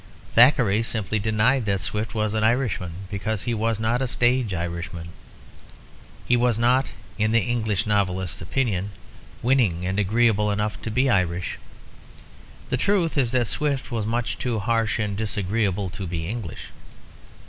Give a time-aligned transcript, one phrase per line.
[0.33, 5.09] Thackeray simply denied that Swift was an Irishman, because he was not a stage Irishman.
[6.25, 8.89] He was not (in the English novelist's opinion)
[9.43, 11.59] winning and agreeable enough to be Irish.
[12.69, 16.69] The truth is that Swift was much too harsh and disagreeable to be English.